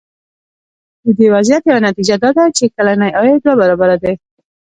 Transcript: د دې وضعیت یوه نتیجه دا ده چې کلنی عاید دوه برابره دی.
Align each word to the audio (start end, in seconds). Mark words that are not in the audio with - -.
د 1.03 1.05
دې 1.17 1.27
وضعیت 1.35 1.63
یوه 1.65 1.81
نتیجه 1.87 2.15
دا 2.23 2.29
ده 2.37 2.43
چې 2.57 2.63
کلنی 2.75 3.09
عاید 3.17 3.39
دوه 3.43 3.55
برابره 3.61 3.95
دی. 4.03 4.13